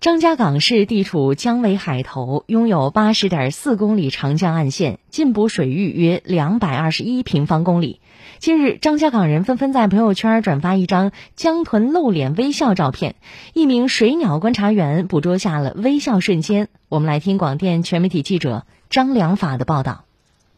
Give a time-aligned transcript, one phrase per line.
[0.00, 8.00] 张家港市地处江尾海头，拥有八十点四公里长江岸线，进补水域约两百二十一平方公里。
[8.38, 13.16] 近日，张家港人纷纷在朋友圈转发一张江豚露脸微笑照片，
[13.54, 16.68] 一名水鸟观察员捕捉下了微笑瞬间。
[16.88, 20.04] 我们来听广电全媒体记者张良法的报道。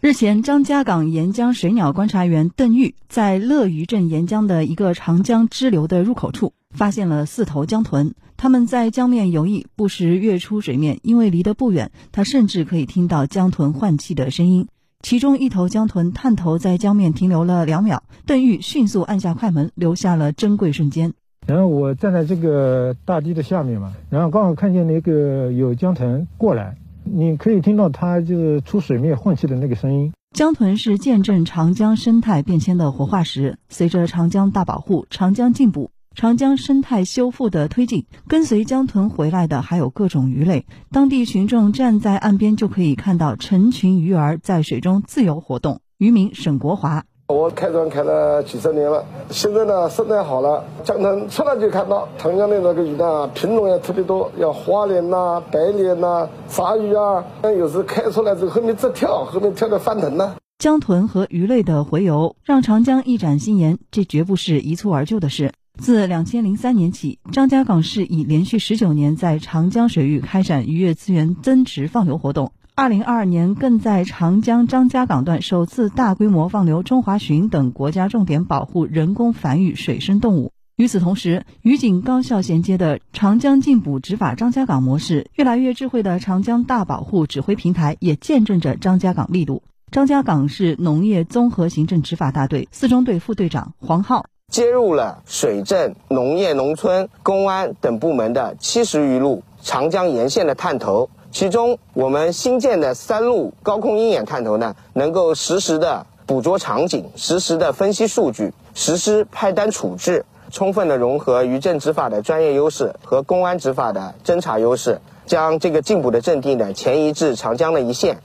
[0.00, 6.52] 日前，张家港沿江水鸟观察员邓玉在乐余镇沿江的一个长江支流的入口处。
[6.74, 10.98] 发现了四头江豚，它们在江面游弋，不时跃出水面。
[11.02, 14.68] 因为离得不远，他甚至可以听到江豚换气的声音。
[15.02, 21.12] 其中一头江豚探头在江面停留了两秒，邓玉迅速按下快门，留下了珍贵瞬间。
[21.46, 30.12] 然后我站在这个大堤的下面嘛，然后刚好看见那个有江豚过来，你可以听到它就是出水面换气的那个声音。
[30.34, 35.90] 江豚是见证长江生态变迁的活化石，随着长江大保护、长江进补。
[36.14, 40.64] 长江生态修复的推进，跟随江豚回来的还有各种鱼类。
[40.92, 45.80] 当地群众站在岸边就可以看到成群鱼儿在水中自由活动。
[45.98, 57.24] 渔民沈国华：我开船开了几十年了，现在呢生态好了，江豚出来就看到长江的那个鱼呢，品种也特别多，要花鲢呐、白鲢呐、杂鱼啊。
[57.42, 60.36] 但有时开出来之后后面直跳，后面跳的翻腾呢。
[60.58, 65.52] 江豚和鱼类的回游，让长江一展新颜，这绝不是一蹴而就的事。
[65.76, 72.52] 自两千零三年起，张家港市已连续十九年在长江水域开展渔业资源增值放流活动。
[72.76, 80.52] 二零二二年，更在长江张家港段首次大规模放流中华鲟等国家重点保护人工繁育水生动物。
[80.76, 89.62] 与此同时，渔警高效衔接的长江禁捕执法张家港模式，越来越智慧的长江大保护指挥平台，也见证着张家港力度。
[89.90, 94.24] 张家港市农业综合行政执法大队四中队副队长黄浩。
[94.54, 118.18] 接入了水政、农业农村、公安等部门的七十余路长江沿线的探头，其中我们新建的三路高空鹰眼探头呢，能够实时的捕捉场景，实时的分析数据，实施派单处置，充分的融合渔政执法的专业优势和公安执法的侦查优势，将这个进捕的阵地呢前移至长江的一线。